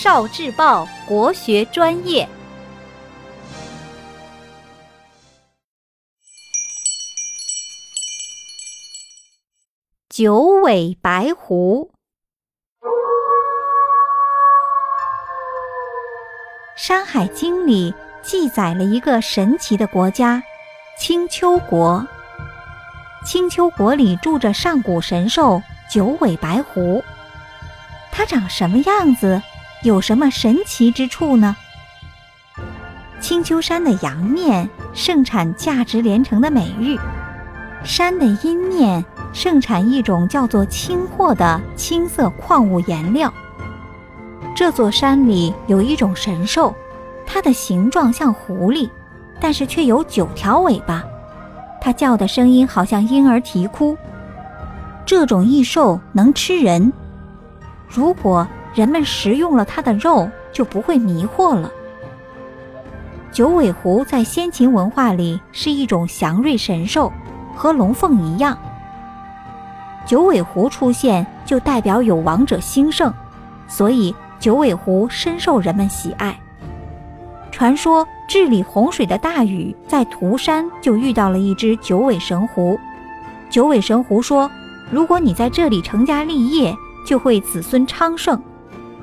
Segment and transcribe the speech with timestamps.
[0.00, 2.28] 少智报国学专业。
[10.08, 11.90] 九尾白狐，
[16.80, 17.92] 《山海经》里
[18.22, 20.40] 记载了一个神奇的国家——
[20.96, 22.06] 青丘国。
[23.26, 25.60] 青丘国里住着上古神兽
[25.90, 27.02] 九尾白狐，
[28.12, 29.42] 它长什么样子？
[29.82, 31.56] 有什么神奇之处呢？
[33.20, 36.98] 青丘山的阳面盛产价值连城的美玉，
[37.84, 39.04] 山的阴面。
[39.30, 43.32] 盛产一种叫做青货的青色矿物颜料。
[44.56, 46.74] 这座山里有一种神兽，
[47.26, 48.88] 它的形状像狐狸，
[49.38, 51.04] 但是却有九条尾巴。
[51.78, 53.96] 它叫的声音好像婴儿啼哭。
[55.04, 56.90] 这种异兽能吃人，
[57.86, 61.68] 如果人们食用了它的肉，就不会迷惑了。
[63.32, 67.12] 九尾狐在先秦文化里是一种祥瑞神兽，
[67.56, 68.56] 和龙凤一样。
[70.06, 73.12] 九尾狐出现就代表有王者兴盛，
[73.66, 76.38] 所以九尾狐深受人们喜爱。
[77.50, 82.78] 传说治理洪水的大禹在涂山就遇到了一只九尾神狐，
[83.50, 84.48] 九尾神狐说
[84.88, 86.72] ：“如果你在这里成家立业，
[87.04, 88.40] 就会子孙昌盛。”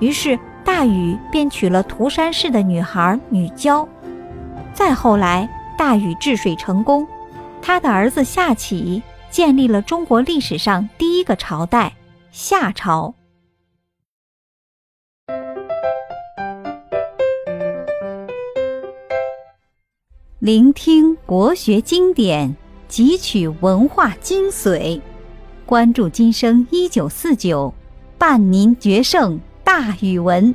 [0.00, 3.86] 于是大禹便娶了涂山氏的女孩女娇。
[4.72, 7.06] 再后来，大禹治水成功，
[7.60, 9.02] 他的儿子夏启。
[9.30, 11.92] 建立了中国历史上第一个朝代——
[12.32, 13.14] 夏朝。
[20.38, 22.56] 聆听国学经典，
[22.88, 24.98] 汲取文化精髓，
[25.66, 27.74] 关注今生一九四九，
[28.16, 29.38] 伴您决胜
[29.78, 30.52] 大语文。